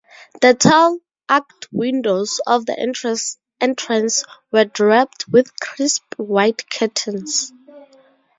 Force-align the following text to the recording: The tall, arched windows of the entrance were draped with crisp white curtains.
The 0.41 0.55
tall, 0.55 0.97
arched 1.29 1.67
windows 1.71 2.41
of 2.47 2.65
the 2.65 2.75
entrance 3.61 4.25
were 4.51 4.65
draped 4.65 5.27
with 5.27 5.59
crisp 5.59 6.15
white 6.17 6.67
curtains. 6.71 7.53